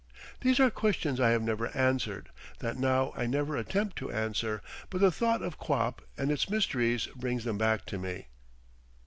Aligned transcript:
These 0.39 0.59
are 0.59 0.71
questions 0.71 1.19
I 1.19 1.29
have 1.29 1.43
never 1.43 1.67
answered, 1.77 2.29
that 2.57 2.75
now 2.75 3.13
I 3.15 3.27
never 3.27 3.55
attempt 3.55 3.97
to 3.97 4.11
answer, 4.11 4.63
but 4.89 4.99
the 4.99 5.11
thought 5.11 5.43
of 5.43 5.59
quap 5.59 6.01
and 6.17 6.31
its 6.31 6.49
mysteries 6.49 7.05
brings 7.15 7.43
them 7.43 7.59
back 7.59 7.85
to 7.85 7.99
me. 7.99 8.25